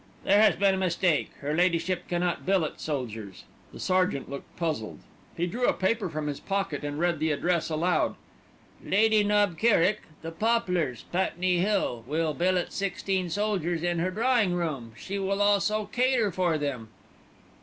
"There 0.23 0.41
has 0.41 0.55
been 0.55 0.73
a 0.73 0.79
mistake. 0.79 1.29
Her 1.41 1.53
Ladyship 1.55 2.07
cannot 2.07 2.43
billet 2.43 2.81
soldiers." 2.81 3.43
The 3.71 3.79
sergeant 3.79 4.31
looked 4.31 4.55
puzzled. 4.57 4.97
He 5.37 5.45
drew 5.45 5.67
a 5.67 5.73
paper 5.73 6.09
from 6.09 6.25
his 6.25 6.39
pocket, 6.39 6.83
and 6.83 6.97
read 6.97 7.19
the 7.19 7.31
address 7.31 7.69
aloud: 7.69 8.15
"'Lady 8.83 9.23
Knob 9.23 9.59
Kerrick, 9.59 10.01
The 10.23 10.31
Poplars, 10.31 11.05
Putney 11.11 11.59
Hill, 11.59 12.03
will 12.07 12.33
billet 12.33 12.73
sixteen 12.73 13.29
soldiers 13.29 13.83
in 13.83 13.99
her 13.99 14.09
drawing 14.09 14.53
room, 14.55 14.93
she 14.97 15.19
will 15.19 15.39
also 15.39 15.85
cater 15.85 16.31
for 16.31 16.57
them.'" 16.57 16.87